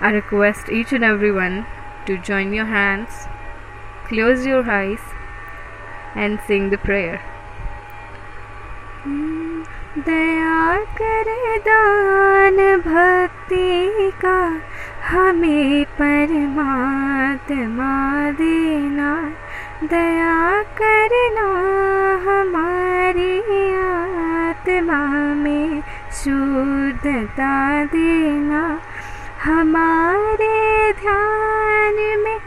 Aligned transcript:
I 0.00 0.10
request 0.10 0.68
each 0.68 0.92
and 0.92 1.04
everyone 1.04 1.66
to 2.06 2.18
join 2.18 2.52
your 2.52 2.66
hands, 2.66 3.26
close 4.08 4.44
your 4.46 4.68
eyes, 4.70 5.00
and 6.14 6.40
sing 6.46 6.70
the 6.70 6.78
prayer. 6.78 7.20
दया 10.06 10.78
कर 10.98 11.28
दान 11.66 12.56
भक्ति 12.86 14.10
का 14.24 14.38
हमें 15.08 15.84
परमात्मा 15.98 17.92
देना 18.40 19.10
दया 19.92 20.62
करना 20.80 21.46
हमारी 22.24 23.38
आत्मा 23.82 24.98
में 25.42 25.82
शुद्धता 26.22 27.84
देना 27.94 28.62
हमारे 29.43 30.93
ध्यान 30.93 32.19
में 32.19 32.39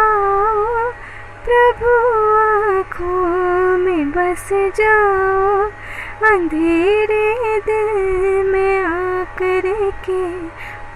आओ, 0.00 0.92
प्रभु 1.48 1.90
आँखों 2.36 3.78
में 3.78 4.10
बस 4.10 4.48
जाओ, 4.52 5.70
अंधेरे 6.32 7.60
दिल 7.60 8.52
में 8.52 8.84
आकर 8.84 9.90
के 9.90 10.48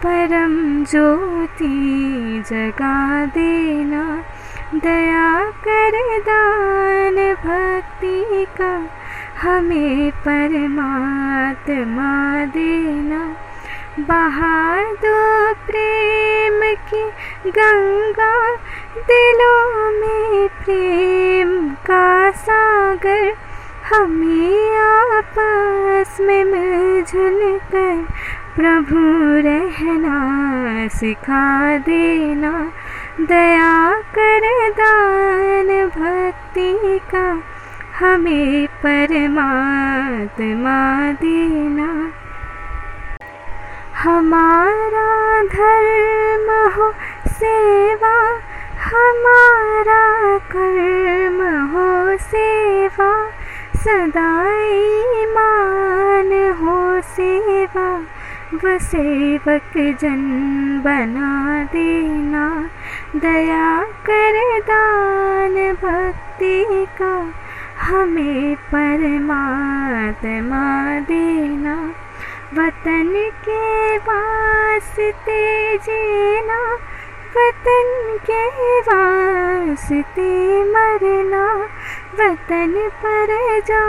परम 0.04 0.84
ज्योति 0.84 2.44
जगा 2.50 3.26
देना। 3.26 4.22
दया 4.74 5.50
कर 5.50 6.22
दान 6.28 7.34
भक्ति 7.34 8.46
का 8.60 8.86
हमें 9.42 10.10
परमात्मा 10.10 12.44
देना। 12.44 13.36
बहा 14.00 14.82
दो 14.82 15.52
प्रेम 15.66 16.74
की 16.74 17.50
गंगा 17.50 18.56
दिलों 19.08 19.90
में 19.90 20.48
प्रेम 20.48 21.68
का 21.68 22.30
सागर 22.30 23.34
हमें 23.90 24.76
आपस 24.76 26.20
में 26.20 26.44
मिलजुल 26.44 27.58
कर 27.58 28.06
प्रभु 28.56 28.98
रहना 29.48 30.88
सिखा 30.88 31.78
देना, 31.78 32.72
दया 33.20 34.00
कर 34.18 34.70
दान 34.80 35.86
भक्ति 35.86 36.98
का 37.14 37.42
हमें 37.98 38.66
परमात्मा 38.66 40.80
देना। 41.12 41.91
हमारा 44.02 45.42
धर्म 45.42 46.76
हो 46.76 46.94
सेवा, 47.28 48.40
हमारा 48.84 50.38
कर्म 50.38 51.72
हो 51.72 52.16
सेवा 52.16 53.30
सदाई 53.76 55.26
मान 55.26 56.56
हो 56.60 57.00
सेवा, 57.00 58.02
व 58.54 58.78
सेवक 58.78 59.72
जन 59.76 60.80
बना 60.84 61.64
देना। 61.64 62.70
दया 63.16 63.82
कर 63.82 64.60
दान 64.60 65.72
भक्ति 65.72 66.86
का, 67.02 67.34
हमें 67.80 68.56
परमात्मा 68.56 71.00
देना। 71.00 71.94
वतन 72.52 73.30
के 73.48 73.98
वास्ते 73.98 75.78
जीना, 75.78 76.78
वतन 77.36 78.18
के 78.30 78.80
वास्ते 78.80 80.28
मरना, 80.64 81.68
वतन 82.20 82.90
पर 83.04 83.60
जा 83.60 83.84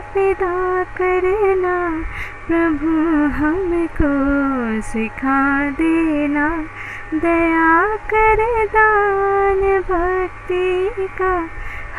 फिदा 0.00 0.84
करना, 0.84 2.02
प्रभु 2.46 2.92
हमको 3.42 4.12
सिखा 4.82 5.70
देना, 5.70 6.64
दया 7.14 7.96
कर 7.96 8.66
दान 8.66 9.80
भक्ति 9.80 11.08
का, 11.22 11.48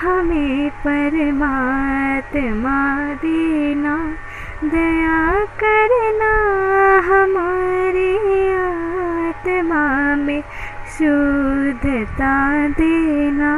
हमें 0.01 0.69
परमात्मा 0.69 3.13
देना। 3.13 4.13
दया 4.69 5.46
करना 5.63 6.34
हमारी 7.07 8.12
आत्मा 8.53 10.16
में 10.16 10.41
शुद्धता 10.97 12.68
देना। 12.68 13.53